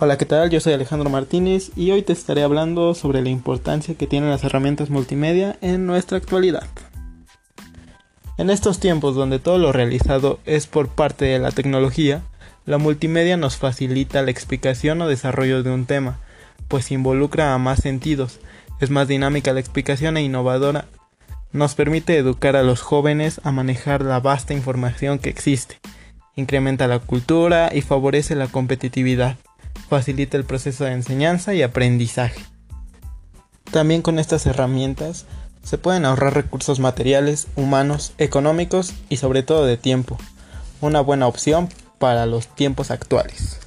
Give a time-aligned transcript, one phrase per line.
[0.00, 0.48] Hola, ¿qué tal?
[0.48, 4.44] Yo soy Alejandro Martínez y hoy te estaré hablando sobre la importancia que tienen las
[4.44, 6.68] herramientas multimedia en nuestra actualidad.
[8.36, 12.22] En estos tiempos donde todo lo realizado es por parte de la tecnología,
[12.64, 16.20] la multimedia nos facilita la explicación o desarrollo de un tema,
[16.68, 18.38] pues involucra a más sentidos,
[18.78, 20.84] es más dinámica la explicación e innovadora,
[21.50, 25.80] nos permite educar a los jóvenes a manejar la vasta información que existe,
[26.36, 29.38] incrementa la cultura y favorece la competitividad
[29.88, 32.44] facilita el proceso de enseñanza y aprendizaje.
[33.70, 35.26] También con estas herramientas
[35.62, 40.18] se pueden ahorrar recursos materiales, humanos, económicos y sobre todo de tiempo.
[40.80, 43.60] Una buena opción para los tiempos actuales.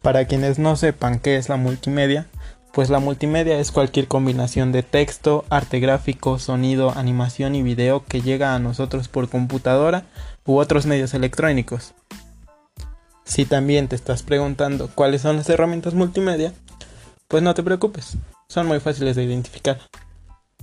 [0.00, 2.26] Para quienes no sepan qué es la multimedia,
[2.72, 8.20] pues la multimedia es cualquier combinación de texto, arte gráfico, sonido, animación y video que
[8.20, 10.04] llega a nosotros por computadora
[10.44, 11.94] u otros medios electrónicos.
[13.24, 16.52] Si también te estás preguntando cuáles son las herramientas multimedia,
[17.28, 18.16] pues no te preocupes,
[18.48, 19.80] son muy fáciles de identificar.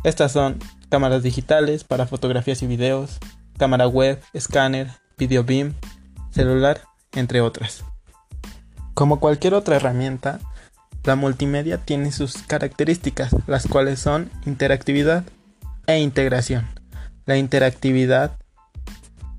[0.04, 0.60] Estas son
[0.90, 3.18] cámaras digitales para fotografías y videos,
[3.58, 5.74] cámara web, escáner, video beam,
[6.32, 6.82] celular,
[7.14, 7.84] entre otras.
[8.94, 10.40] Como cualquier otra herramienta,
[11.04, 15.24] la multimedia tiene sus características, las cuales son interactividad
[15.88, 16.68] e integración.
[17.26, 18.38] La interactividad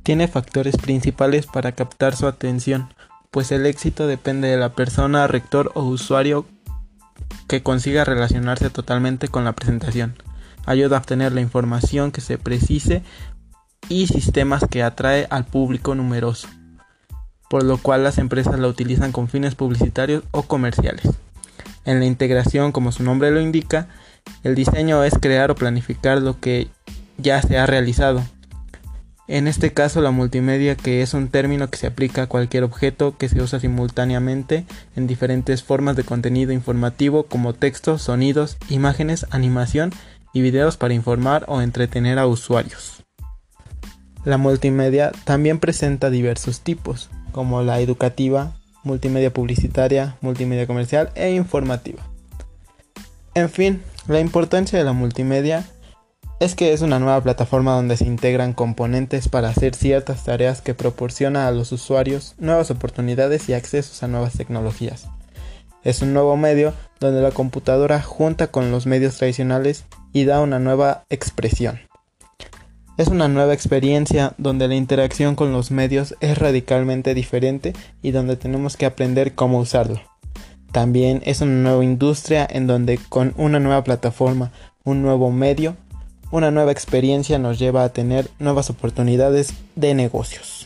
[0.03, 2.89] tiene factores principales para captar su atención,
[3.33, 6.47] pues el éxito depende de la persona, rector o usuario
[7.49, 10.15] que consiga relacionarse totalmente con la presentación.
[10.67, 13.03] Ayuda a obtener la información que se precise
[13.89, 16.47] y sistemas que atrae al público numeroso,
[17.49, 21.09] por lo cual las empresas la utilizan con fines publicitarios o comerciales.
[21.87, 23.89] En la integración, como su nombre lo indica,
[24.45, 26.69] el diseño es crear o planificar lo que
[27.17, 28.23] ya se ha realizado,
[29.33, 33.17] en este caso la multimedia que es un término que se aplica a cualquier objeto
[33.17, 39.91] que se usa simultáneamente en diferentes formas de contenido informativo como texto, sonidos, imágenes, animación
[40.35, 43.05] y videos para informar o entretener a usuarios.
[44.27, 52.03] La multimedia también presenta diversos tipos, como la educativa, multimedia publicitaria, multimedia comercial e informativa.
[53.35, 55.65] En fin, la importancia de la multimedia
[56.43, 60.75] es que es una nueva plataforma donde se integran componentes para hacer ciertas tareas que
[60.75, 65.07] proporciona a los usuarios nuevas oportunidades y accesos a nuevas tecnologías.
[65.85, 70.59] Es un nuevo medio donde la computadora junta con los medios tradicionales y da una
[70.59, 71.79] nueva expresión.
[72.99, 78.35] Es una nueva experiencia donde la interacción con los medios es radicalmente diferente y donde
[78.35, 80.01] tenemos que aprender cómo usarlo.
[80.73, 84.51] También es una nueva industria en donde con una nueva plataforma,
[84.85, 85.77] un nuevo medio,
[86.33, 90.62] una nueva experiencia nos lleva a tener nuevas oportunidades de negocios.